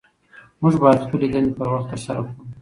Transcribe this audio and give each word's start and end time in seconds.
موږ 0.61 0.73
باید 0.83 1.03
خپلې 1.05 1.27
دندې 1.33 1.55
پر 1.57 1.67
وخت 1.71 1.87
ترسره 1.91 2.21
کړو 2.25 2.43